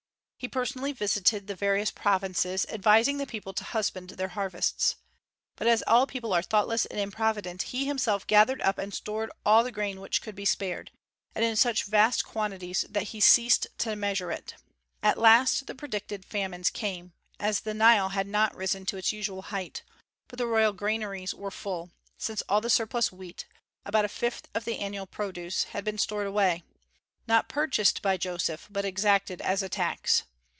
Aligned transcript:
He 0.43 0.47
personally 0.47 0.91
visited 0.91 1.45
the 1.45 1.53
various 1.53 1.91
provinces, 1.91 2.65
advising 2.67 3.19
the 3.19 3.27
people 3.27 3.53
to 3.53 3.63
husband 3.63 4.09
their 4.09 4.29
harvests. 4.29 4.95
But 5.55 5.67
as 5.67 5.83
all 5.85 6.07
people 6.07 6.33
are 6.33 6.41
thoughtless 6.41 6.87
and 6.87 6.99
improvident, 6.99 7.61
he 7.61 7.85
himself 7.85 8.25
gathered 8.25 8.59
up 8.63 8.79
and 8.79 8.91
stored 8.91 9.29
all 9.45 9.63
the 9.63 9.71
grain 9.71 10.01
which 10.01 10.19
could 10.19 10.33
be 10.33 10.45
spared, 10.45 10.89
and 11.35 11.45
in 11.45 11.55
such 11.55 11.83
vast 11.83 12.25
quantities 12.25 12.85
that 12.89 13.09
he 13.09 13.19
ceased 13.19 13.67
to 13.77 13.95
measure 13.95 14.31
it. 14.31 14.55
At 15.03 15.19
last 15.19 15.67
the 15.67 15.75
predicted 15.75 16.25
famine 16.25 16.63
came, 16.63 17.13
as 17.39 17.59
the 17.59 17.75
Nile 17.75 18.09
had 18.09 18.25
not 18.25 18.55
risen 18.55 18.83
to 18.87 18.97
its 18.97 19.13
usual 19.13 19.43
height; 19.43 19.83
but 20.27 20.39
the 20.39 20.47
royal 20.47 20.73
granaries 20.73 21.35
were 21.35 21.51
full, 21.51 21.91
since 22.17 22.41
all 22.49 22.61
the 22.61 22.69
surplus 22.71 23.11
wheat 23.11 23.45
about 23.85 24.05
a 24.05 24.09
fifth 24.09 24.47
of 24.55 24.65
the 24.65 24.79
annual 24.79 25.05
produce 25.05 25.65
had 25.65 25.83
been 25.83 25.99
stored 25.99 26.25
away; 26.25 26.63
not 27.27 27.47
purchased 27.47 28.01
by 28.01 28.17
Joseph, 28.17 28.67
but 28.71 28.85
exacted 28.85 29.39
as 29.41 29.61
a 29.61 29.69
tax. 29.69 30.23